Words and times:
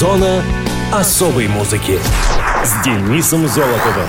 Зона 0.00 0.42
особой 0.90 1.46
музыки 1.46 1.98
с 2.64 2.82
Денисом 2.82 3.46
Золотовым. 3.46 4.08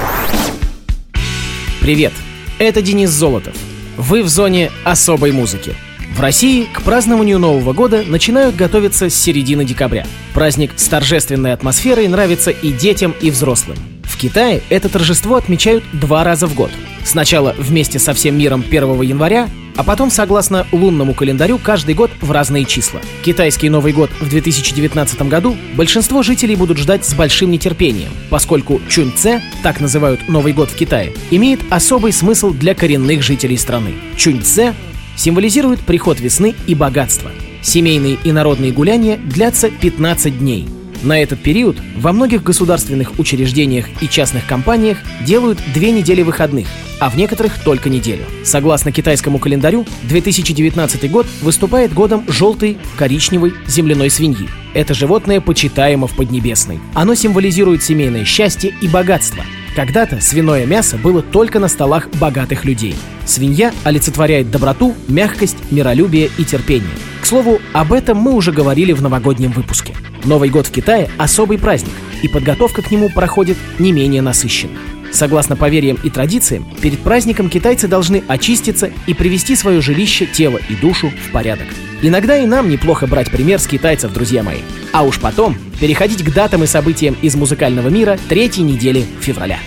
Привет, 1.82 2.14
это 2.60 2.82
Денис 2.82 3.10
Золотов. 3.10 3.54
Вы 3.98 4.24
в 4.24 4.30
зоне 4.30 4.72
особой 4.86 5.34
музыки. 5.34 5.76
В 6.16 6.22
России 6.22 6.64
к 6.64 6.82
празднованию 6.84 7.40
Нового 7.40 7.74
года 7.74 8.04
начинают 8.04 8.56
готовиться 8.56 9.10
с 9.10 9.16
середины 9.16 9.66
декабря. 9.66 10.08
Праздник 10.34 10.72
с 10.78 10.88
торжественной 10.88 11.52
атмосферой 11.52 12.08
нравится 12.08 12.52
и 12.52 12.72
детям, 12.72 13.14
и 13.20 13.30
взрослым. 13.30 13.78
В 14.06 14.18
Китае 14.18 14.62
это 14.70 14.88
торжество 14.88 15.36
отмечают 15.36 15.84
два 15.92 16.24
раза 16.24 16.48
в 16.48 16.56
год. 16.56 16.72
Сначала 17.04 17.54
вместе 17.58 18.00
со 18.00 18.14
всем 18.14 18.38
миром 18.38 18.64
1 18.66 19.02
января, 19.02 19.50
а 19.76 19.84
потом, 19.84 20.10
согласно 20.12 20.68
лунному 20.72 21.14
календарю, 21.14 21.58
каждый 21.58 21.96
год 21.96 22.12
в 22.22 22.32
разные 22.32 22.66
числа. 22.66 23.02
Китайский 23.24 23.70
Новый 23.70 23.94
год 23.94 24.10
в 24.20 24.30
2019 24.30 25.22
году 25.24 25.56
большинство 25.76 26.24
жителей 26.24 26.56
будут 26.56 26.78
ждать 26.78 27.06
с 27.06 27.14
большим 27.14 27.52
нетерпением, 27.52 28.12
поскольку 28.30 28.82
Чуньце, 28.90 29.42
так 29.64 29.80
называют 29.80 30.28
Новый 30.28 30.54
год 30.54 30.70
в 30.70 30.76
Китае, 30.76 31.14
имеет 31.30 31.60
особый 31.70 32.14
смысл 32.14 32.52
для 32.52 32.76
коренных 32.76 33.24
жителей 33.24 33.58
страны. 33.58 33.94
Чуньце 34.16 34.74
символизирует 35.16 35.82
приход 35.82 36.20
весны 36.20 36.56
и 36.68 36.76
богатство. 36.76 37.32
Семейные 37.62 38.18
и 38.24 38.32
народные 38.32 38.72
гуляния 38.72 39.18
длятся 39.18 39.70
15 39.70 40.40
дней– 40.40 40.68
на 41.04 41.22
этот 41.22 41.42
период 41.42 41.78
во 41.96 42.14
многих 42.14 42.44
государственных 42.44 43.20
учреждениях 43.20 43.88
и 44.02 44.08
частных 44.08 44.46
компаниях 44.46 44.98
делают 45.26 45.60
две 45.74 45.92
недели 45.92 46.22
выходных, 46.22 46.68
а 47.00 47.10
в 47.10 47.18
некоторых 47.18 47.58
только 47.64 47.90
неделю. 47.90 48.24
Согласно 48.44 48.92
китайскому 48.92 49.40
календарю, 49.40 49.86
2019 50.04 51.12
год 51.12 51.26
выступает 51.42 51.94
годом 51.94 52.26
желтой, 52.28 52.78
коричневой, 52.98 53.54
земляной 53.68 54.10
свиньи. 54.10 54.48
Это 54.74 54.94
животное 54.94 55.42
почитаемо 55.42 56.08
в 56.08 56.16
Поднебесной. 56.16 56.80
Оно 56.94 57.16
символизирует 57.16 57.84
семейное 57.84 58.26
счастье 58.26 58.74
и 58.82 58.88
богатство. 58.88 59.44
Когда-то 59.76 60.20
свиное 60.22 60.66
мясо 60.66 60.98
было 60.98 61.22
только 61.22 61.60
на 61.60 61.70
столах 61.70 62.10
богатых 62.20 62.66
людей. 62.66 62.96
Свинья 63.26 63.74
олицетворяет 63.84 64.52
доброту, 64.52 64.96
мягкость, 65.08 65.58
миролюбие 65.72 66.30
и 66.38 66.44
терпение. 66.44 66.90
К 67.22 67.26
слову, 67.26 67.62
об 67.72 67.94
этом 67.94 68.18
мы 68.18 68.34
уже 68.34 68.52
говорили 68.52 68.94
в 68.94 69.02
новогоднем 69.02 69.52
выпуске. 69.52 69.94
Новый 70.24 70.50
год 70.50 70.68
в 70.68 70.72
Китае– 70.72 71.10
особый 71.20 71.60
праздник, 71.60 71.94
и 72.24 72.28
подготовка 72.28 72.82
к 72.82 72.90
нему 72.90 73.10
проходит 73.10 73.58
не 73.78 73.92
менее 73.92 74.24
насыщенно. 74.24 74.78
Согласно 75.12 75.56
поверьям 75.56 76.00
и 76.04 76.10
традициям, 76.10 76.66
перед 76.82 77.00
праздником 77.00 77.50
китайцы 77.50 77.88
должны 77.88 78.24
очиститься 78.28 78.92
и 79.06 79.14
привести 79.14 79.56
свое 79.56 79.82
жилище, 79.82 80.26
тело 80.26 80.60
и 80.68 80.76
душу 80.76 81.12
в 81.28 81.32
порядок. 81.32 81.68
Иногда 82.02 82.38
и 82.38 82.48
нам 82.48 82.70
неплохо 82.70 83.06
брать 83.06 83.30
пример 83.30 83.60
с 83.60 83.68
китайцев, 83.68 84.14
друзья 84.14 84.42
мои. 84.42 84.60
А 84.92 85.04
уж 85.04 85.20
потом 85.20 85.56
переходить 85.80 86.24
к 86.24 86.34
датам 86.34 86.64
и 86.64 86.68
событиям 86.68 87.16
из 87.22 87.36
музыкального 87.36 87.90
мира 87.90 88.18
третьей 88.30 88.64
недели 88.64 89.06
февраля. 89.20 89.60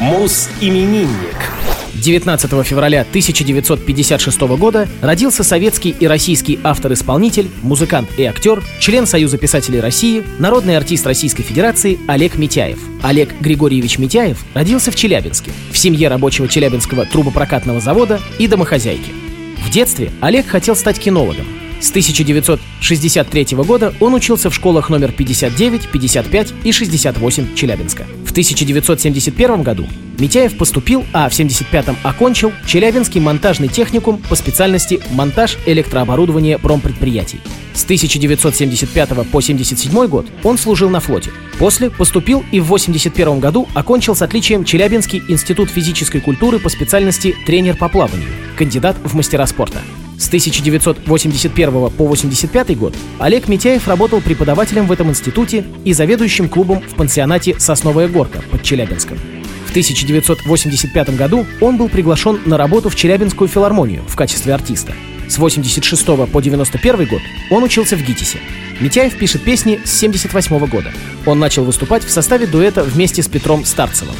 Мус-именинник. 0.00 1.54
19 1.94 2.66
февраля 2.66 3.02
1956 3.02 4.40
года 4.58 4.88
родился 5.00 5.44
советский 5.44 5.94
и 5.98 6.06
российский 6.06 6.58
автор-исполнитель, 6.62 7.48
музыкант 7.62 8.08
и 8.16 8.24
актер, 8.24 8.62
член 8.80 9.06
Союза 9.06 9.38
писателей 9.38 9.80
России, 9.80 10.24
народный 10.38 10.76
артист 10.76 11.06
Российской 11.06 11.42
Федерации 11.42 11.98
Олег 12.08 12.36
Митяев. 12.36 12.78
Олег 13.02 13.30
Григорьевич 13.40 13.98
Митяев 13.98 14.44
родился 14.54 14.90
в 14.90 14.96
Челябинске, 14.96 15.52
в 15.70 15.78
семье 15.78 16.08
рабочего 16.08 16.48
Челябинского 16.48 17.06
трубопрокатного 17.06 17.80
завода 17.80 18.20
и 18.38 18.46
домохозяйки. 18.46 19.10
В 19.64 19.70
детстве 19.70 20.10
Олег 20.20 20.46
хотел 20.46 20.76
стать 20.76 20.98
кинологом, 20.98 21.46
с 21.84 21.90
1963 21.90 23.46
года 23.58 23.92
он 24.00 24.14
учился 24.14 24.48
в 24.48 24.54
школах 24.54 24.88
номер 24.88 25.12
59, 25.12 25.90
55 25.90 26.54
и 26.64 26.72
68 26.72 27.54
Челябинска. 27.54 28.06
В 28.24 28.30
1971 28.30 29.62
году 29.62 29.86
Митяев 30.18 30.56
поступил, 30.56 31.04
а 31.12 31.28
в 31.28 31.32
1975-м 31.32 31.98
окончил 32.02 32.52
Челябинский 32.66 33.20
монтажный 33.20 33.68
техникум 33.68 34.16
по 34.16 34.34
специальности 34.34 35.00
монтаж 35.12 35.58
электрооборудования 35.66 36.56
промпредприятий. 36.56 37.40
С 37.74 37.84
1975 37.84 39.08
по 39.08 39.14
1977 39.14 40.06
год 40.06 40.26
он 40.42 40.56
служил 40.56 40.88
на 40.88 41.00
флоте. 41.00 41.32
После 41.58 41.90
поступил 41.90 42.44
и 42.50 42.60
в 42.60 42.72
1981 42.72 43.40
году 43.40 43.68
окончил 43.74 44.16
с 44.16 44.22
отличием 44.22 44.64
Челябинский 44.64 45.22
институт 45.28 45.68
физической 45.68 46.20
культуры 46.20 46.60
по 46.60 46.70
специальности 46.70 47.36
тренер 47.44 47.76
по 47.76 47.90
плаванию, 47.90 48.30
кандидат 48.56 48.96
в 49.04 49.14
мастера 49.14 49.44
спорта. 49.46 49.82
С 50.18 50.28
1981 50.28 51.72
по 51.72 52.04
1985 52.04 52.78
год 52.78 52.94
Олег 53.18 53.48
Митяев 53.48 53.88
работал 53.88 54.20
преподавателем 54.20 54.86
в 54.86 54.92
этом 54.92 55.10
институте 55.10 55.64
и 55.84 55.92
заведующим 55.92 56.48
клубом 56.48 56.80
в 56.80 56.94
пансионате 56.94 57.58
«Сосновая 57.58 58.08
горка» 58.08 58.42
под 58.50 58.62
Челябинском. 58.62 59.18
В 59.66 59.70
1985 59.70 61.16
году 61.16 61.46
он 61.60 61.76
был 61.76 61.88
приглашен 61.88 62.40
на 62.46 62.56
работу 62.56 62.88
в 62.88 62.94
Челябинскую 62.94 63.48
филармонию 63.48 64.04
в 64.06 64.14
качестве 64.14 64.54
артиста. 64.54 64.92
С 65.28 65.38
86 65.38 66.06
по 66.30 66.40
91 66.40 67.06
год 67.06 67.22
он 67.50 67.64
учился 67.64 67.96
в 67.96 68.02
ГИТИСе. 68.02 68.38
Митяев 68.80 69.16
пишет 69.16 69.42
песни 69.42 69.80
с 69.84 69.90
78 69.90 70.66
года. 70.66 70.92
Он 71.26 71.38
начал 71.38 71.64
выступать 71.64 72.04
в 72.04 72.10
составе 72.10 72.46
дуэта 72.46 72.82
вместе 72.84 73.22
с 73.22 73.28
Петром 73.28 73.64
Старцевым. 73.64 74.14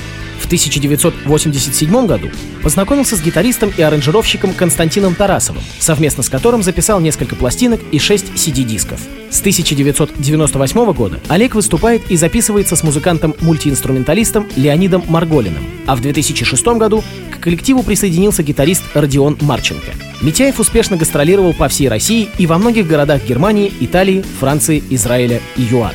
В 0.45 0.47
1987 0.47 2.07
году 2.07 2.29
познакомился 2.63 3.17
с 3.17 3.23
гитаристом 3.23 3.73
и 3.75 3.81
аранжировщиком 3.81 4.53
Константином 4.53 5.15
Тарасовым, 5.15 5.63
совместно 5.79 6.23
с 6.23 6.29
которым 6.29 6.63
записал 6.63 7.01
несколько 7.01 7.35
пластинок 7.35 7.81
и 7.91 7.99
6 7.99 8.27
CD-дисков. 8.35 9.01
С 9.31 9.41
1998 9.41 10.93
года 10.93 11.19
Олег 11.29 11.55
выступает 11.55 12.11
и 12.11 12.19
записывается 12.19 12.77
с 12.77 12.83
музыкантом-мультиинструменталистом 12.83 14.47
Леонидом 14.55 15.03
Марголиным, 15.09 15.65
а 15.87 15.97
в 15.97 16.03
2006 16.03 16.67
году 16.77 17.03
к 17.31 17.41
коллективу 17.41 17.83
присоединился 17.83 18.43
гитарист 18.43 18.83
Родион 18.93 19.39
Марченко. 19.41 19.93
Митяев 20.21 20.61
успешно 20.61 20.99
гастролировал 20.99 21.55
по 21.55 21.69
всей 21.69 21.89
России 21.89 22.29
и 22.37 22.47
во 22.47 22.59
многих 22.59 22.87
городах 22.87 23.25
Германии, 23.25 23.73
Италии, 23.81 24.23
Франции, 24.41 24.85
Израиля 24.91 25.41
и 25.57 25.63
ЮАР. 25.63 25.95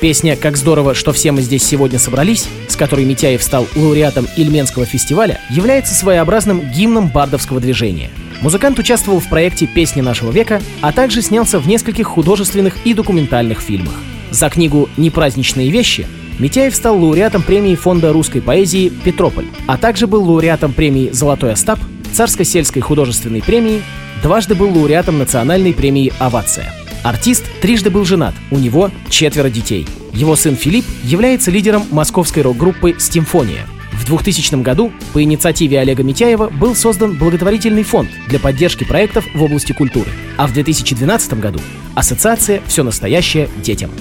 Песня 0.00 0.36
«Как 0.36 0.58
здорово, 0.58 0.94
что 0.94 1.12
все 1.12 1.32
мы 1.32 1.40
здесь 1.40 1.64
сегодня 1.64 1.98
собрались», 1.98 2.46
с 2.68 2.76
которой 2.76 3.06
Митяев 3.06 3.42
стал 3.42 3.66
лауреатом 3.74 4.28
Ильменского 4.36 4.84
фестиваля, 4.84 5.40
является 5.48 5.94
своеобразным 5.94 6.70
гимном 6.70 7.08
бардовского 7.08 7.60
движения. 7.60 8.10
Музыкант 8.42 8.78
участвовал 8.78 9.20
в 9.20 9.28
проекте 9.28 9.66
«Песни 9.66 10.02
нашего 10.02 10.30
века», 10.30 10.60
а 10.82 10.92
также 10.92 11.22
снялся 11.22 11.58
в 11.58 11.66
нескольких 11.66 12.06
художественных 12.08 12.76
и 12.84 12.92
документальных 12.92 13.60
фильмах. 13.60 13.94
За 14.30 14.50
книгу 14.50 14.90
«Непраздничные 14.98 15.70
вещи» 15.70 16.06
Митяев 16.38 16.74
стал 16.74 17.02
лауреатом 17.02 17.42
премии 17.42 17.74
Фонда 17.74 18.12
русской 18.12 18.42
поэзии 18.42 18.90
«Петрополь», 18.90 19.46
а 19.66 19.78
также 19.78 20.06
был 20.06 20.22
лауреатом 20.24 20.74
премии 20.74 21.08
«Золотой 21.10 21.52
Остап», 21.52 21.78
Царско-сельской 22.12 22.82
художественной 22.82 23.42
премии, 23.42 23.82
дважды 24.22 24.54
был 24.54 24.70
лауреатом 24.76 25.18
национальной 25.18 25.72
премии 25.72 26.12
«Овация». 26.18 26.72
Артист 27.06 27.44
трижды 27.60 27.88
был 27.88 28.04
женат, 28.04 28.34
у 28.50 28.58
него 28.58 28.90
четверо 29.08 29.48
детей. 29.48 29.86
Его 30.12 30.34
сын 30.34 30.56
Филипп 30.56 30.84
является 31.04 31.52
лидером 31.52 31.84
московской 31.92 32.42
рок-группы 32.42 32.96
«Стимфония». 32.98 33.64
В 33.92 34.04
2000 34.06 34.60
году 34.60 34.90
по 35.12 35.22
инициативе 35.22 35.78
Олега 35.78 36.02
Митяева 36.02 36.48
был 36.48 36.74
создан 36.74 37.16
благотворительный 37.16 37.84
фонд 37.84 38.10
для 38.26 38.40
поддержки 38.40 38.82
проектов 38.82 39.24
в 39.36 39.40
области 39.40 39.70
культуры, 39.70 40.10
а 40.36 40.48
в 40.48 40.52
2012 40.52 41.34
году– 41.34 41.60
Ассоциация 41.94 42.60
«Все 42.66 42.82
настоящее 42.82 43.48
детям». 43.62 43.92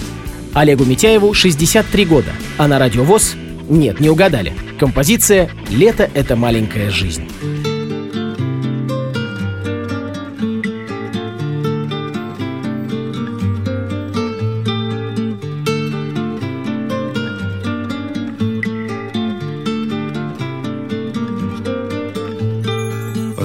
Олегу 0.55 0.83
Митяеву 0.83 1.31
63 1.31 2.05
года, 2.05 2.31
а 2.57 2.67
на 2.67 2.79
радиовоз– 2.79 3.35
нет, 3.69 3.99
не 3.99 4.09
угадали. 4.09 4.53
Композиция 4.79 5.51
«Лето– 5.69 6.09
это 6.16 6.35
маленькая 6.35 6.89
жизнь». 6.89 7.27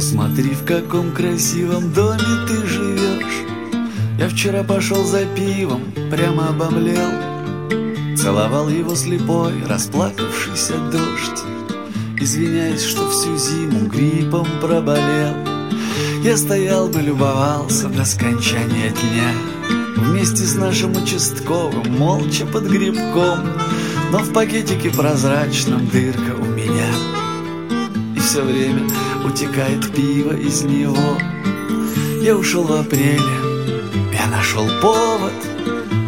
Посмотри, 0.01 0.55
в 0.55 0.65
каком 0.65 1.13
красивом 1.13 1.93
доме 1.93 2.25
ты 2.49 2.67
живешь. 2.67 3.45
Я 4.19 4.31
вчера 4.31 4.63
пошел 4.63 5.05
за 5.05 5.27
пивом, 5.27 5.83
прямо 6.11 6.49
обомлел. 6.49 8.17
Целовал 8.17 8.71
его 8.71 8.95
слепой, 8.95 9.53
расплакавшийся 9.69 10.73
дождь. 10.91 11.45
Извиняюсь, 12.19 12.83
что 12.83 13.11
всю 13.11 13.37
зиму 13.37 13.89
гриппом 13.89 14.47
проболел. 14.63 15.35
Я 16.25 16.39
стоял 16.39 16.89
бы, 16.89 17.03
любовался 17.03 17.89
до 17.89 18.07
скончания 18.07 18.89
дня. 18.89 19.35
Вместе 19.99 20.45
с 20.45 20.55
нашим 20.55 20.93
участковым, 20.97 21.99
молча 21.99 22.47
под 22.47 22.65
грибком. 22.71 23.51
Но 24.11 24.21
в 24.21 24.33
пакетике 24.33 24.89
прозрачном 24.89 25.87
дырка 25.89 26.40
все 28.31 28.45
время 28.45 28.89
утекает 29.25 29.93
пиво 29.93 30.31
из 30.37 30.63
него. 30.63 31.19
Я 32.23 32.37
ушел 32.37 32.63
в 32.63 32.73
апреле, 32.73 33.19
я 34.13 34.29
нашел 34.29 34.69
повод. 34.81 35.33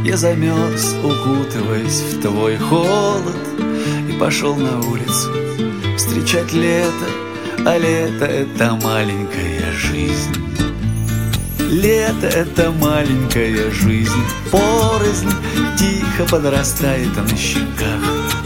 Я 0.04 0.16
замерз, 0.16 0.94
укутываясь 1.02 2.00
в 2.00 2.22
твой 2.22 2.58
холод. 2.58 3.34
И 4.08 4.12
пошел 4.20 4.54
на 4.54 4.78
улицу 4.88 5.32
встречать 5.96 6.52
лето. 6.52 7.08
А 7.66 7.76
лето— 7.76 8.25
это 8.26 8.78
маленькая 8.80 9.72
жизнь. 9.72 10.36
Лето— 11.58 12.26
это 12.28 12.70
маленькая 12.70 13.68
жизнь. 13.72 14.22
Порознь 14.52 15.32
тихо 15.76 16.30
подрастает 16.30 17.16
на 17.16 17.36
щеках. 17.36 18.00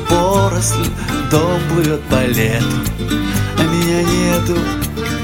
Поросль, 0.09 0.89
дом 1.31 1.61
плывет 1.69 2.01
по 2.05 2.25
лету 2.25 2.97
меня 3.97 4.03
нету. 4.03 4.57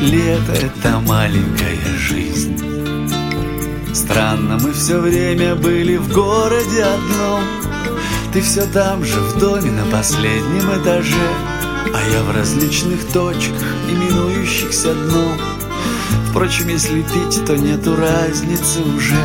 Лето— 0.00 0.52
это 0.52 0.98
маленькая 1.00 1.78
жизнь. 1.98 2.58
Странно, 3.94 4.58
мы 4.62 4.72
все 4.72 4.98
время 4.98 5.54
были 5.54 5.96
в 5.96 6.12
городе 6.12 6.84
одном. 6.84 7.42
Ты 8.32 8.40
все 8.40 8.64
там 8.66 9.04
же, 9.04 9.20
в 9.20 9.38
доме 9.38 9.70
на 9.70 9.84
последнем 9.86 10.80
этаже. 10.80 11.28
А 11.94 12.00
я 12.10 12.22
в 12.22 12.34
различных 12.34 13.06
точках, 13.12 13.62
именующихся 13.90 14.94
дном. 14.94 15.38
Впрочем, 16.30 16.68
если 16.68 17.02
пить, 17.02 17.44
то 17.44 17.56
нету 17.56 17.94
разницы 17.96 18.80
уже. 18.80 19.22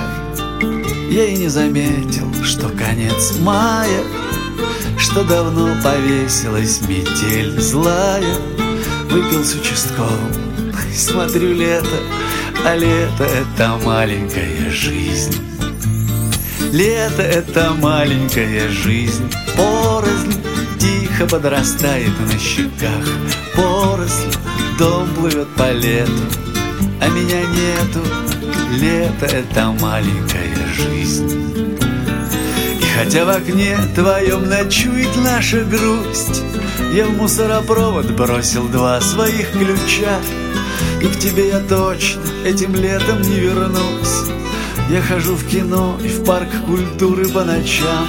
Я 1.09 1.25
и 1.25 1.38
не 1.38 1.47
заметил, 1.47 2.33
что 2.44 2.67
конец 2.67 3.38
мая 3.39 4.03
Что 4.97 5.23
давно 5.23 5.69
повесилась 5.81 6.81
метель 6.81 7.61
злая 7.61 8.35
Выпил 9.09 9.44
с 9.44 9.56
участковым, 9.56 10.74
смотрю 10.94 11.54
лето 11.54 11.98
А 12.65 12.75
лето— 12.75 13.24
это 13.57 13.80
маленькая 13.83 14.69
жизнь. 14.69 15.36
Лето— 16.71 17.21
это 17.24 17.74
маленькая 17.74 18.69
жизнь. 18.69 19.31
Порознь 19.56 20.42
тихо 20.80 21.25
подрастает 21.25 22.12
на 22.19 22.38
щеках. 22.38 23.07
Поросль, 23.56 24.33
дом 24.77 25.07
плывет 25.15 25.48
по 25.56 25.71
лету 25.71 26.12
а 27.00 27.07
меня 27.09 27.42
нету. 27.42 28.01
Лето— 28.80 29.25
это 29.27 29.71
маленькая 29.80 30.56
жизнь 30.75 31.67
хотя 32.97 33.25
в 33.25 33.29
окне 33.29 33.77
твоем 33.95 34.49
ночует 34.49 35.15
наша 35.17 35.63
грусть. 35.63 36.41
Я 36.94 37.05
в 37.05 37.17
мусоропровод 37.17 38.11
бросил 38.11 38.67
два 38.67 38.99
своих 39.01 39.51
ключа. 39.51 40.19
И 41.01 41.05
к 41.05 41.19
тебе 41.19 41.49
я 41.49 41.59
точно 41.59 42.23
этим 42.44 42.73
летом 42.75 43.21
не 43.21 43.39
вернусь. 43.39 44.31
Я 44.89 45.01
хожу 45.01 45.35
в 45.35 45.45
кино 45.47 45.99
и 46.03 46.07
в 46.07 46.25
парк 46.25 46.49
культуры 46.65 47.27
по 47.27 47.44
ночам. 47.44 48.07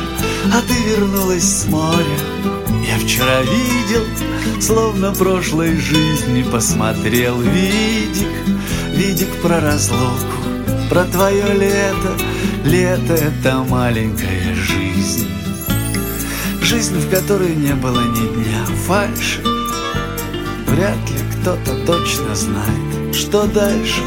А 0.52 0.62
ты 0.62 0.74
вернулась 0.90 1.44
с 1.44 1.66
моря. 1.66 2.18
Я 2.86 2.98
вчера 2.98 3.42
видел, 3.42 4.04
словно 4.60 5.12
прошлой 5.12 5.76
жизни 5.76 6.42
посмотрел 6.50 7.40
видик. 7.40 8.28
Видик 8.94 9.28
про 9.42 9.60
разлуку, 9.60 10.37
про 10.88 11.04
твое 11.04 11.54
лето 11.54 12.16
Лето— 12.64 13.14
это 13.14 13.64
маленькая 13.68 14.54
жизнь. 14.54 15.30
Жизнь, 16.60 16.98
в 16.98 17.08
которой 17.08 17.54
не 17.56 17.72
было 17.74 18.00
ни 18.00 18.26
дня. 18.34 18.66
Фальши 18.86 19.40
Вряд 20.66 20.98
ли 21.10 21.18
кто-то 21.32 21.74
точно 21.86 22.34
знает, 22.34 23.14
что 23.14 23.46
дальше. 23.46 24.02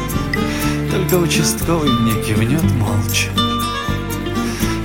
Только 0.92 1.16
участковый 1.16 1.90
мне 1.90 2.22
кивнет 2.22 2.62
молча. 2.74 3.30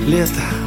Лето— 0.06 0.42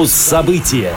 Муз-события 0.00 0.94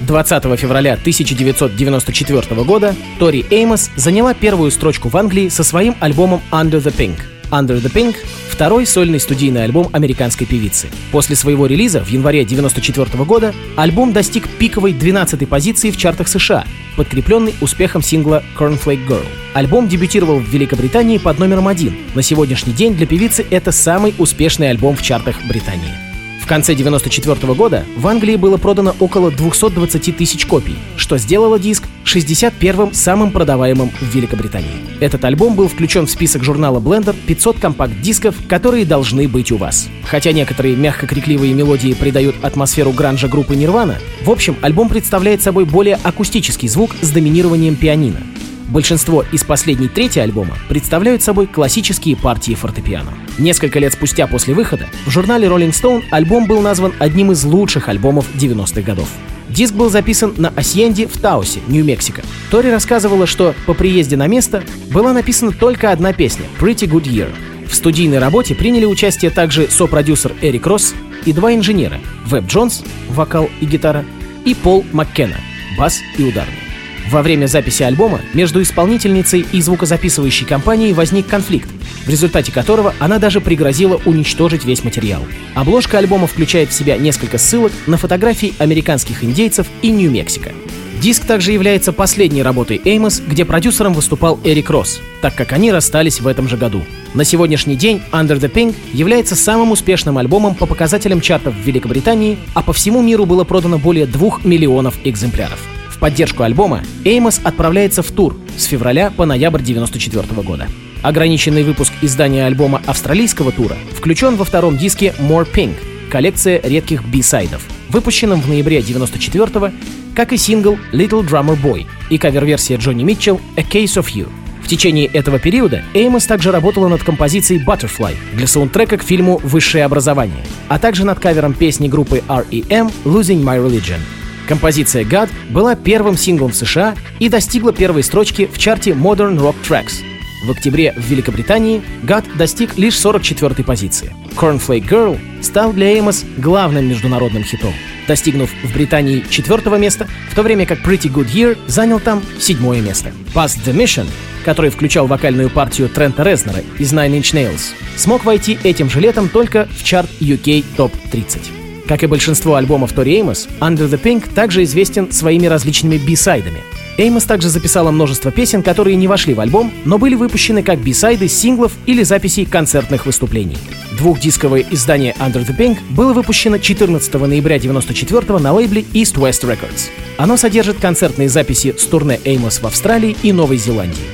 20 0.00 0.58
февраля 0.58 0.94
1994 0.94 2.64
года 2.64 2.96
Тори 3.20 3.46
Эймос 3.48 3.90
заняла 3.94 4.34
первую 4.34 4.72
строчку 4.72 5.08
в 5.08 5.16
Англии 5.16 5.48
со 5.48 5.62
своим 5.62 5.94
альбомом 6.00 6.42
Under 6.50 6.82
the 6.82 6.92
Pink. 6.92 7.20
Under 7.52 7.80
the 7.80 7.92
Pink— 7.92 8.16
второй 8.50 8.86
сольный 8.86 9.20
студийный 9.20 9.62
альбом 9.62 9.88
американской 9.92 10.48
певицы. 10.48 10.88
После 11.12 11.36
своего 11.36 11.66
релиза 11.66 12.02
в 12.02 12.08
январе 12.08 12.40
1994 12.40 13.24
года 13.24 13.54
альбом 13.76 14.12
достиг 14.12 14.48
пиковой 14.48 14.94
12-й 14.94 15.46
позиции 15.46 15.92
в 15.92 15.96
чартах 15.96 16.26
США, 16.26 16.64
подкрепленный 16.96 17.54
успехом 17.60 18.02
сингла 18.02 18.42
Cornflake 18.58 19.06
Girl. 19.06 19.24
Альбом 19.54 19.86
дебютировал 19.86 20.40
в 20.40 20.48
Великобритании 20.48 21.18
под 21.18 21.38
номером 21.38 21.68
один. 21.68 21.96
На 22.16 22.22
сегодняшний 22.22 22.72
день 22.72 22.96
для 22.96 23.06
певицы 23.06 23.46
это 23.48 23.70
самый 23.70 24.12
успешный 24.18 24.70
альбом 24.70 24.96
в 24.96 25.02
чартах 25.02 25.36
Британии. 25.48 26.07
Конце 26.48 26.72
1994 26.72 27.52
года 27.52 27.84
в 27.94 28.06
Англии 28.06 28.36
было 28.36 28.56
продано 28.56 28.96
около 29.00 29.30
220 29.30 30.16
тысяч 30.16 30.46
копий, 30.46 30.76
что 30.96 31.18
сделало 31.18 31.58
диск 31.58 31.84
61-м 32.06 32.94
самым 32.94 33.32
продаваемым 33.32 33.90
в 33.90 34.14
Великобритании. 34.14 34.70
Этот 34.98 35.26
альбом 35.26 35.54
был 35.54 35.68
включен 35.68 36.06
в 36.06 36.10
список 36.10 36.42
журнала 36.42 36.80
Blender 36.80 37.14
500 37.26 37.58
компакт-дисков, 37.58 38.34
которые 38.48 38.86
должны 38.86 39.28
быть 39.28 39.52
у 39.52 39.58
вас. 39.58 39.90
Хотя 40.04 40.32
некоторые 40.32 40.74
мягко 40.74 41.06
крикливые 41.06 41.52
мелодии 41.52 41.92
придают 41.92 42.36
атмосферу 42.42 42.92
гранжа 42.92 43.28
группы 43.28 43.54
Nirvana, 43.54 43.96
в 44.22 44.30
общем, 44.30 44.56
альбом 44.62 44.88
представляет 44.88 45.42
собой 45.42 45.66
более 45.66 45.96
акустический 46.02 46.68
звук 46.68 46.96
с 47.02 47.10
доминированием 47.10 47.76
пианино. 47.76 48.22
Большинство 48.68 49.24
из 49.32 49.44
последней 49.44 49.88
трети 49.88 50.18
альбома 50.18 50.58
представляют 50.68 51.22
собой 51.22 51.46
классические 51.46 52.16
партии 52.16 52.54
фортепиано. 52.54 53.14
Несколько 53.38 53.78
лет 53.78 53.94
спустя 53.94 54.26
после 54.26 54.52
выхода 54.52 54.86
в 55.06 55.10
журнале 55.10 55.48
Rolling 55.48 55.70
Stone 55.70 56.04
альбом 56.10 56.46
был 56.46 56.60
назван 56.60 56.92
одним 56.98 57.32
из 57.32 57.44
лучших 57.44 57.88
альбомов 57.88 58.26
90-х 58.34 58.82
годов. 58.82 59.08
Диск 59.48 59.72
был 59.72 59.88
записан 59.88 60.34
на 60.36 60.50
Асьенде 60.50 61.06
в 61.06 61.16
Таусе, 61.16 61.60
Нью-Мексико. 61.68 62.22
Тори 62.50 62.70
рассказывала, 62.70 63.26
что 63.26 63.54
по 63.64 63.72
приезде 63.72 64.16
на 64.18 64.26
место 64.26 64.62
была 64.92 65.14
написана 65.14 65.52
только 65.52 65.90
одна 65.90 66.12
песня 66.12 66.44
«Pretty 66.60 66.86
Good 66.86 67.04
Year». 67.04 67.30
В 67.66 67.74
студийной 67.74 68.18
работе 68.18 68.54
приняли 68.54 68.84
участие 68.84 69.30
также 69.30 69.68
сопродюсер 69.68 70.34
Эрик 70.42 70.66
Росс 70.66 70.94
и 71.24 71.32
два 71.32 71.54
инженера— 71.54 72.00
Веб 72.26 72.46
Джонс, 72.46 72.84
вокал 73.08 73.48
и 73.60 73.66
гитара, 73.66 74.04
и 74.44 74.54
Пол 74.54 74.84
Маккена, 74.92 75.36
бас 75.78 76.00
и 76.18 76.24
ударный. 76.24 76.67
Во 77.10 77.22
время 77.22 77.46
записи 77.46 77.82
альбома 77.82 78.20
между 78.34 78.60
исполнительницей 78.60 79.46
и 79.50 79.62
звукозаписывающей 79.62 80.44
компанией 80.44 80.92
возник 80.92 81.26
конфликт, 81.26 81.70
в 82.04 82.08
результате 82.10 82.52
которого 82.52 82.94
она 82.98 83.18
даже 83.18 83.40
пригрозила 83.40 83.98
уничтожить 84.04 84.66
весь 84.66 84.84
материал. 84.84 85.22
Обложка 85.54 85.98
альбома 85.98 86.26
включает 86.26 86.68
в 86.68 86.74
себя 86.74 86.98
несколько 86.98 87.38
ссылок 87.38 87.72
на 87.86 87.96
фотографии 87.96 88.52
американских 88.58 89.24
индейцев 89.24 89.66
и 89.80 89.90
Нью-Мексико. 89.90 90.52
Диск 91.00 91.24
также 91.24 91.52
является 91.52 91.92
последней 91.94 92.42
работой 92.42 92.80
Эймос, 92.84 93.22
где 93.26 93.46
продюсером 93.46 93.94
выступал 93.94 94.38
Эрик 94.44 94.68
Росс, 94.68 95.00
так 95.22 95.34
как 95.34 95.52
они 95.52 95.72
расстались 95.72 96.20
в 96.20 96.26
этом 96.26 96.46
же 96.46 96.58
году. 96.58 96.82
На 97.14 97.24
сегодняшний 97.24 97.76
день 97.76 98.02
Under 98.12 98.38
the 98.38 98.52
Pink 98.52 98.74
является 98.92 99.34
самым 99.34 99.70
успешным 99.70 100.18
альбомом 100.18 100.54
по 100.54 100.66
показателям 100.66 101.22
чартов 101.22 101.54
в 101.54 101.66
Великобритании, 101.66 102.36
а 102.52 102.62
по 102.62 102.74
всему 102.74 103.00
миру 103.00 103.24
было 103.24 103.44
продано 103.44 103.78
более 103.78 104.04
двух 104.04 104.44
миллионов 104.44 104.96
экземпляров. 105.04 105.77
Поддержку 106.00 106.44
альбома 106.44 106.82
Эймос 107.04 107.40
отправляется 107.42 108.02
в 108.02 108.10
тур 108.12 108.36
с 108.56 108.64
февраля 108.64 109.10
по 109.10 109.26
ноябрь 109.26 109.60
1994 109.60 110.42
года. 110.42 110.68
Ограниченный 111.02 111.62
выпуск 111.62 111.92
издания 112.02 112.46
альбома 112.46 112.82
австралийского 112.86 113.52
тура 113.52 113.76
включен 113.96 114.36
во 114.36 114.44
втором 114.44 114.76
диске 114.76 115.14
More 115.18 115.46
Pink, 115.52 115.74
коллекция 116.10 116.60
редких 116.62 117.04
би-сайдов, 117.04 117.62
выпущенном 117.88 118.40
в 118.40 118.48
ноябре 118.48 118.78
1994 118.78 119.72
как 120.14 120.32
и 120.32 120.36
сингл 120.36 120.76
Little 120.92 121.24
Drummer 121.24 121.56
Boy 121.60 121.86
и 122.10 122.18
кавер-версия 122.18 122.74
Джонни 122.76 123.04
Митчелл 123.04 123.40
A 123.56 123.60
Case 123.60 124.02
of 124.02 124.06
You. 124.12 124.28
В 124.62 124.66
течение 124.66 125.06
этого 125.06 125.38
периода 125.38 125.84
Эймос 125.94 126.26
также 126.26 126.50
работала 126.50 126.88
над 126.88 127.04
композицией 127.04 127.64
Butterfly 127.64 128.16
для 128.34 128.46
саундтрека 128.48 128.98
к 128.98 129.04
фильму 129.04 129.40
«Высшее 129.44 129.84
образование», 129.84 130.44
а 130.68 130.78
также 130.78 131.06
над 131.06 131.20
кавером 131.20 131.54
песни 131.54 131.86
группы 131.86 132.22
R.E.M. 132.28 132.90
Losing 133.04 133.42
My 133.42 133.64
Religion. 133.64 134.00
Композиция 134.48 135.04
God 135.04 135.28
была 135.50 135.76
первым 135.76 136.16
синглом 136.16 136.52
в 136.52 136.56
США 136.56 136.96
и 137.18 137.28
достигла 137.28 137.72
первой 137.72 138.02
строчки 138.02 138.48
в 138.50 138.58
чарте 138.58 138.92
Modern 138.92 139.38
Rock 139.38 139.56
Tracks. 139.62 140.02
В 140.46 140.50
октябре 140.50 140.94
в 140.96 141.04
Великобритании 141.06 141.82
God 142.04 142.24
достиг 142.38 142.78
лишь 142.78 142.94
44-й 142.94 143.62
позиции. 143.62 144.14
Cornflake 144.36 144.88
Girl 144.88 145.18
стал 145.42 145.72
для 145.72 145.92
Эймос 145.92 146.24
главным 146.38 146.88
международным 146.88 147.44
хитом, 147.44 147.74
достигнув 148.06 148.50
в 148.62 148.72
Британии 148.72 149.24
четвертого 149.28 149.76
места, 149.76 150.08
в 150.30 150.34
то 150.34 150.42
время 150.42 150.64
как 150.64 150.78
Pretty 150.78 151.12
Good 151.12 151.30
Year 151.32 151.58
занял 151.66 152.00
там 152.00 152.22
седьмое 152.40 152.80
место. 152.80 153.12
Past 153.34 153.58
the 153.66 153.74
Mission, 153.74 154.06
который 154.44 154.70
включал 154.70 155.06
вокальную 155.06 155.50
партию 155.50 155.90
Трента 155.90 156.22
Резнера 156.22 156.62
из 156.78 156.92
Nine 156.94 157.18
Inch 157.18 157.34
Nails, 157.34 157.72
смог 157.96 158.24
войти 158.24 158.58
этим 158.62 158.88
же 158.88 159.00
летом 159.00 159.28
только 159.28 159.68
в 159.76 159.84
чарт 159.84 160.08
UK 160.20 160.64
Top 160.76 160.92
30. 161.10 161.57
Как 161.88 162.02
и 162.02 162.06
большинство 162.06 162.56
альбомов 162.56 162.92
Тори 162.92 163.16
Эймос, 163.16 163.48
Under 163.60 163.88
the 163.88 164.00
Pink 164.00 164.34
также 164.34 164.62
известен 164.64 165.10
своими 165.10 165.46
различными 165.46 165.96
бисайдами. 165.96 166.60
Эймос 166.98 167.24
также 167.24 167.48
записала 167.48 167.90
множество 167.90 168.30
песен, 168.30 168.62
которые 168.62 168.96
не 168.96 169.08
вошли 169.08 169.32
в 169.32 169.40
альбом, 169.40 169.72
но 169.86 169.96
были 169.96 170.14
выпущены 170.14 170.62
как 170.62 170.80
бисайды 170.80 171.28
синглов 171.28 171.72
или 171.86 172.02
записей 172.02 172.44
концертных 172.44 173.06
выступлений. 173.06 173.56
Двухдисковое 173.96 174.66
издание 174.70 175.14
Under 175.18 175.46
the 175.46 175.56
Pink 175.56 175.78
было 175.90 176.12
выпущено 176.12 176.58
14 176.58 177.14
ноября 177.14 177.56
1994 177.56 178.38
на 178.38 178.52
лейбле 178.52 178.82
East 178.92 179.14
West 179.14 179.48
Records. 179.48 179.88
Оно 180.18 180.36
содержит 180.36 180.78
концертные 180.78 181.30
записи 181.30 181.74
с 181.78 181.84
турне 181.84 182.20
Эймос 182.24 182.60
в 182.60 182.66
Австралии 182.66 183.16
и 183.22 183.32
Новой 183.32 183.56
Зеландии. 183.56 184.04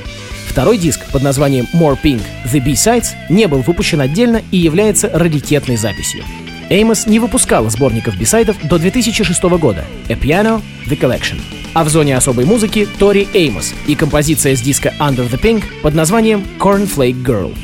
Второй 0.46 0.78
диск 0.78 1.00
под 1.10 1.22
названием 1.22 1.66
More 1.74 1.98
Pink— 2.00 2.22
The 2.52 2.64
B-Sides 2.64 3.06
не 3.30 3.48
был 3.48 3.62
выпущен 3.62 4.00
отдельно 4.00 4.42
и 4.52 4.58
является 4.58 5.08
раритетной 5.08 5.76
записью. 5.76 6.22
Эймос 6.70 7.06
не 7.06 7.18
выпускала 7.18 7.70
сборников 7.70 8.16
бисайдов 8.16 8.56
до 8.66 8.78
2006 8.78 9.42
года 9.58 9.84
«A 10.08 10.14
Piano— 10.14 10.62
The 10.86 10.98
Collection». 10.98 11.40
А 11.74 11.84
в 11.84 11.88
зоне 11.88 12.16
особой 12.16 12.44
музыки 12.44 12.86
Тори 12.98 13.28
Эймос 13.34 13.74
и 13.86 13.94
композиция 13.94 14.56
с 14.56 14.60
диска 14.60 14.92
Under 14.98 15.28
the 15.28 15.40
Pink 15.40 15.64
под 15.82 15.94
названием 15.94 16.44
Cornflake 16.58 17.22
Girl. 17.22 17.54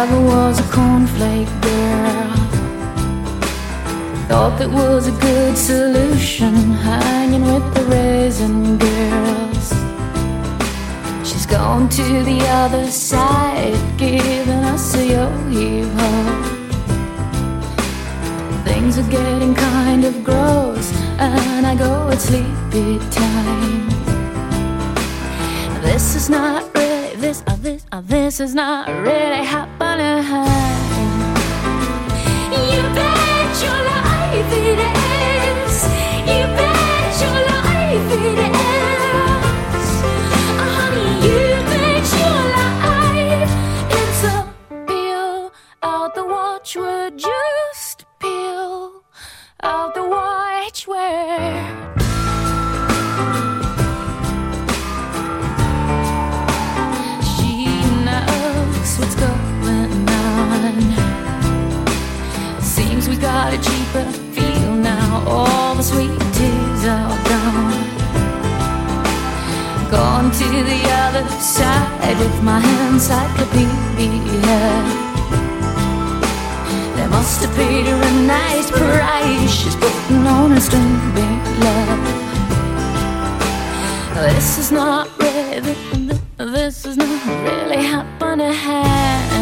Never 0.00 0.22
was 0.22 0.58
a 0.58 0.62
cornflake 0.62 1.54
girl. 1.60 2.32
Thought 4.28 4.58
that 4.58 4.70
was 4.70 5.08
a 5.08 5.16
good 5.20 5.58
solution, 5.58 6.54
hanging 6.72 7.42
with 7.42 7.74
the 7.74 7.84
raisin 7.84 8.78
girls. 8.78 9.68
She's 11.28 11.44
gone 11.44 11.90
to 11.90 12.24
the 12.30 12.40
other 12.62 12.90
side, 12.90 13.76
giving 13.98 14.64
us 14.72 14.94
a 14.94 15.04
yo-yo. 15.04 15.84
Things 18.64 18.96
are 18.96 19.10
getting 19.10 19.54
kind 19.54 20.06
of 20.06 20.24
gross, 20.24 20.90
and 21.18 21.66
I 21.66 21.74
go 21.74 22.08
at 22.08 22.22
sleepy 22.22 22.98
time. 23.10 23.90
This 25.82 26.14
is 26.14 26.30
not 26.30 26.69
this. 27.30 27.44
Uh, 27.46 27.56
this. 27.56 27.86
Uh, 27.92 28.00
this 28.00 28.40
is 28.40 28.54
not 28.54 28.88
really 28.88 29.44
happening. 29.44 30.24
You 32.50 32.82
bet 32.96 33.62
your 33.62 33.80
life 33.90 34.52
it 34.52 34.80
is. 35.62 35.84
You 36.30 36.44
bet 36.58 37.20
your 37.22 37.38
life 37.46 38.12
it 38.12 38.74
is. 38.74 38.79
This 84.20 84.58
is 84.58 84.70
not 84.70 85.08
really, 85.18 85.74
this 86.36 86.84
is 86.84 86.98
not 86.98 87.26
really 87.26 87.82
happening. 87.82 89.39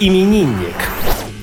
Мус-именинник. 0.00 0.74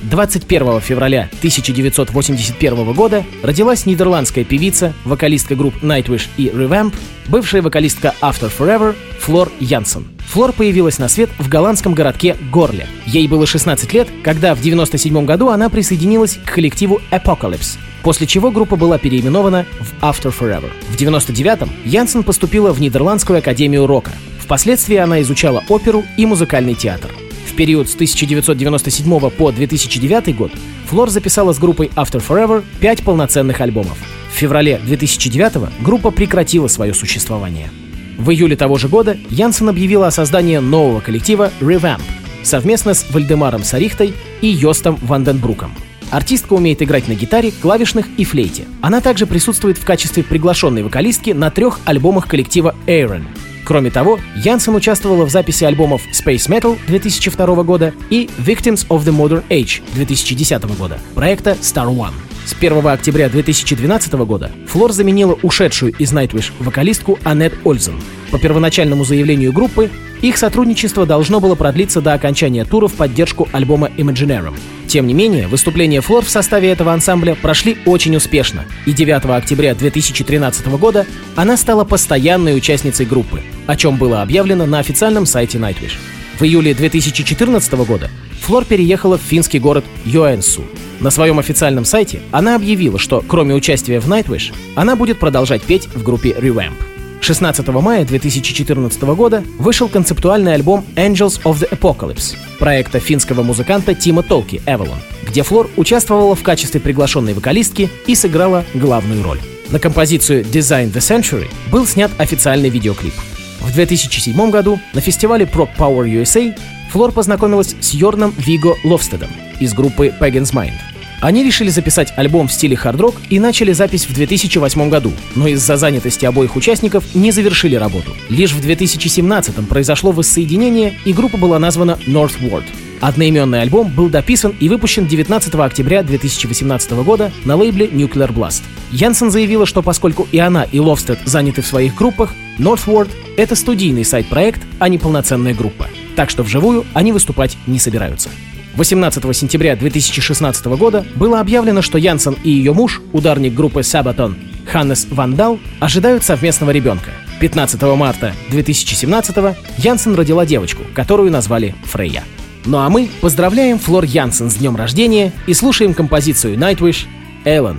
21 0.02 0.80
февраля 0.80 1.28
1981 1.38 2.92
года 2.92 3.24
родилась 3.42 3.86
нидерландская 3.86 4.44
певица, 4.44 4.94
вокалистка 5.04 5.54
групп 5.54 5.74
Nightwish 5.82 6.26
и 6.36 6.48
Revamp, 6.48 6.94
бывшая 7.28 7.62
вокалистка 7.62 8.14
After 8.20 8.50
Forever 8.56 8.96
Флор 9.20 9.50
Янсен. 9.60 10.06
Флор 10.28 10.52
появилась 10.52 10.98
на 10.98 11.08
свет 11.08 11.30
в 11.38 11.48
голландском 11.48 11.94
городке 11.94 12.36
Горле. 12.50 12.86
Ей 13.06 13.28
было 13.28 13.46
16 13.46 13.92
лет, 13.92 14.08
когда 14.24 14.54
в 14.54 14.58
1997 14.58 15.24
году 15.24 15.48
она 15.48 15.68
присоединилась 15.68 16.38
к 16.44 16.54
коллективу 16.54 17.00
Apocalypse, 17.10 17.78
после 18.02 18.26
чего 18.26 18.50
группа 18.50 18.76
была 18.76 18.98
переименована 18.98 19.66
в 19.80 20.02
After 20.02 20.34
Forever. 20.36 20.70
В 20.90 21.00
1999-м 21.00 21.70
Янсен 21.84 22.22
поступила 22.22 22.72
в 22.72 22.80
Нидерландскую 22.80 23.38
академию 23.38 23.86
рока. 23.86 24.12
Впоследствии 24.40 24.96
она 24.96 25.20
изучала 25.22 25.62
оперу 25.68 26.04
и 26.16 26.26
музыкальный 26.26 26.74
театр 26.74 27.10
период 27.58 27.90
с 27.90 27.94
1997 27.94 29.30
по 29.30 29.50
2009 29.50 30.36
год 30.36 30.52
Флор 30.86 31.10
записала 31.10 31.52
с 31.52 31.58
группой 31.58 31.88
After 31.96 32.24
Forever 32.24 32.62
пять 32.78 33.02
полноценных 33.02 33.60
альбомов. 33.60 33.98
В 34.30 34.36
феврале 34.36 34.80
2009 34.86 35.68
группа 35.80 36.12
прекратила 36.12 36.68
свое 36.68 36.94
существование. 36.94 37.68
В 38.16 38.30
июле 38.30 38.54
того 38.54 38.78
же 38.78 38.86
года 38.86 39.16
Янсен 39.28 39.68
объявила 39.68 40.06
о 40.06 40.12
создании 40.12 40.58
нового 40.58 41.00
коллектива 41.00 41.50
Revamp 41.60 42.00
совместно 42.44 42.94
с 42.94 43.10
Вальдемаром 43.10 43.64
Сарихтой 43.64 44.14
и 44.40 44.46
Йостом 44.46 44.96
Ванденбруком. 45.02 45.74
Артистка 46.10 46.54
умеет 46.54 46.80
играть 46.80 47.08
на 47.08 47.14
гитаре, 47.14 47.50
клавишных 47.50 48.06
и 48.16 48.24
флейте. 48.24 48.66
Она 48.80 49.00
также 49.00 49.26
присутствует 49.26 49.78
в 49.78 49.84
качестве 49.84 50.22
приглашенной 50.22 50.84
вокалистки 50.84 51.30
на 51.30 51.50
трех 51.50 51.80
альбомах 51.84 52.28
коллектива 52.28 52.76
Aaron, 52.86 53.24
Кроме 53.68 53.90
того, 53.90 54.18
Янсен 54.34 54.74
участвовала 54.74 55.26
в 55.26 55.30
записи 55.30 55.62
альбомов 55.62 56.00
Space 56.06 56.48
Metal 56.48 56.78
2002 56.86 57.62
года 57.64 57.92
и 58.08 58.24
Victims 58.38 58.88
of 58.88 59.04
the 59.04 59.14
Modern 59.14 59.46
Age 59.50 59.82
2010 59.92 60.64
года 60.78 60.98
проекта 61.14 61.50
Star 61.50 61.94
One. 61.94 62.27
С 62.48 62.54
1 62.54 62.86
октября 62.86 63.28
2012 63.28 64.10
года 64.24 64.50
Флор 64.68 64.92
заменила 64.92 65.38
ушедшую 65.42 65.92
из 65.98 66.14
Nightwish 66.14 66.50
вокалистку 66.60 67.18
Аннет 67.22 67.52
Ользен. 67.62 68.00
По 68.30 68.38
первоначальному 68.38 69.04
заявлению 69.04 69.52
группы, 69.52 69.90
их 70.22 70.38
сотрудничество 70.38 71.04
должно 71.04 71.40
было 71.40 71.56
продлиться 71.56 72.00
до 72.00 72.14
окончания 72.14 72.64
тура 72.64 72.88
в 72.88 72.94
поддержку 72.94 73.50
альбома 73.52 73.90
Imaginarium. 73.98 74.54
Тем 74.86 75.06
не 75.06 75.12
менее, 75.12 75.46
выступления 75.46 76.00
Флор 76.00 76.24
в 76.24 76.30
составе 76.30 76.70
этого 76.70 76.90
ансамбля 76.94 77.34
прошли 77.34 77.76
очень 77.84 78.16
успешно, 78.16 78.64
и 78.86 78.94
9 78.94 79.26
октября 79.26 79.74
2013 79.74 80.68
года 80.68 81.04
она 81.36 81.54
стала 81.58 81.84
постоянной 81.84 82.56
участницей 82.56 83.04
группы, 83.04 83.42
о 83.66 83.76
чем 83.76 83.98
было 83.98 84.22
объявлено 84.22 84.64
на 84.64 84.78
официальном 84.78 85.26
сайте 85.26 85.58
Nightwish. 85.58 85.98
В 86.38 86.44
июле 86.44 86.72
2014 86.72 87.74
года 87.74 88.08
Флор 88.40 88.64
переехала 88.64 89.18
в 89.18 89.22
финский 89.22 89.58
город 89.58 89.84
Йоэнсу. 90.06 90.64
На 91.00 91.10
своем 91.10 91.38
официальном 91.38 91.84
сайте 91.84 92.20
она 92.32 92.56
объявила, 92.56 92.98
что 92.98 93.22
кроме 93.26 93.54
участия 93.54 94.00
в 94.00 94.08
Nightwish, 94.08 94.52
она 94.74 94.96
будет 94.96 95.18
продолжать 95.18 95.62
петь 95.62 95.86
в 95.86 96.02
группе 96.02 96.30
Revamp. 96.30 96.74
16 97.20 97.66
мая 97.68 98.04
2014 98.04 99.02
года 99.02 99.44
вышел 99.58 99.88
концептуальный 99.88 100.54
альбом 100.54 100.84
Angels 100.96 101.42
of 101.42 101.58
the 101.58 101.68
Apocalypse 101.70 102.36
проекта 102.58 103.00
финского 103.00 103.42
музыканта 103.42 103.94
Тима 103.94 104.22
Толки 104.22 104.60
«Эвелон», 104.66 104.98
где 105.26 105.42
Флор 105.42 105.68
участвовала 105.76 106.34
в 106.34 106.42
качестве 106.42 106.80
приглашенной 106.80 107.34
вокалистки 107.34 107.90
и 108.06 108.14
сыграла 108.14 108.64
главную 108.74 109.22
роль. 109.22 109.40
На 109.70 109.78
композицию 109.78 110.44
Design 110.44 110.92
the 110.92 111.00
Century 111.00 111.48
был 111.70 111.86
снят 111.86 112.10
официальный 112.18 112.70
видеоклип. 112.70 113.14
В 113.60 113.72
2007 113.72 114.50
году 114.50 114.80
на 114.94 115.00
фестивале 115.00 115.44
Prog 115.44 115.68
Power 115.76 116.06
USA 116.06 116.58
Флор 116.90 117.12
познакомилась 117.12 117.76
с 117.80 117.92
Йорном 117.92 118.32
Виго 118.38 118.76
Ловстедом 118.82 119.28
из 119.60 119.74
группы 119.74 120.14
Pagan's 120.18 120.54
Mind. 120.54 120.72
Они 121.20 121.42
решили 121.42 121.68
записать 121.68 122.12
альбом 122.16 122.46
в 122.46 122.52
стиле 122.52 122.76
хард-рок 122.76 123.16
и 123.28 123.40
начали 123.40 123.72
запись 123.72 124.06
в 124.06 124.14
2008 124.14 124.88
году, 124.88 125.12
но 125.34 125.48
из-за 125.48 125.76
занятости 125.76 126.24
обоих 126.24 126.54
участников 126.54 127.14
не 127.14 127.32
завершили 127.32 127.74
работу. 127.74 128.14
Лишь 128.28 128.52
в 128.52 128.60
2017 128.60 129.68
произошло 129.68 130.12
воссоединение, 130.12 130.94
и 131.04 131.12
группа 131.12 131.36
была 131.36 131.58
названа 131.58 131.98
Northward. 132.06 132.64
Одноименный 133.00 133.62
альбом 133.62 133.92
был 133.92 134.08
дописан 134.08 134.54
и 134.58 134.68
выпущен 134.68 135.06
19 135.06 135.54
октября 135.54 136.02
2018 136.02 136.90
года 137.04 137.32
на 137.44 137.56
лейбле 137.56 137.86
Nuclear 137.86 138.32
Blast. 138.32 138.62
Янсен 138.90 139.30
заявила, 139.30 139.66
что 139.66 139.82
поскольку 139.82 140.26
и 140.32 140.38
она, 140.38 140.64
и 140.64 140.80
Ловстед 140.80 141.20
заняты 141.24 141.62
в 141.62 141.66
своих 141.66 141.94
группах, 141.94 142.34
Northward— 142.58 143.10
это 143.36 143.54
студийный 143.54 144.04
сайт-проект, 144.04 144.62
а 144.78 144.88
не 144.88 144.98
полноценная 144.98 145.54
группа. 145.54 145.86
Так 146.16 146.30
что 146.30 146.42
вживую 146.42 146.84
они 146.94 147.12
выступать 147.12 147.56
не 147.66 147.78
собираются. 147.78 148.30
18 148.76 149.36
сентября 149.36 149.76
2016 149.76 150.66
года 150.66 151.04
было 151.16 151.40
объявлено, 151.40 151.82
что 151.82 151.98
Янсен 151.98 152.36
и 152.44 152.50
ее 152.50 152.72
муж, 152.72 153.02
ударник 153.12 153.54
группы 153.54 153.80
Sabaton 153.80 154.34
Ханнес 154.66 155.06
Вандал, 155.10 155.58
ожидают 155.80 156.24
совместного 156.24 156.70
ребенка. 156.70 157.10
15 157.40 157.80
марта 157.96 158.32
2017 158.50 159.56
Янсен 159.78 160.14
родила 160.14 160.44
девочку, 160.44 160.82
которую 160.94 161.30
назвали 161.30 161.74
Фрейя. 161.84 162.24
Ну 162.66 162.78
а 162.78 162.88
мы 162.90 163.08
поздравляем 163.20 163.78
Флор 163.78 164.04
Янсен 164.04 164.50
с 164.50 164.56
днем 164.56 164.76
рождения 164.76 165.32
и 165.46 165.54
слушаем 165.54 165.94
композицию 165.94 166.56
Nightwish 166.56 167.06
«Эллен» 167.44 167.78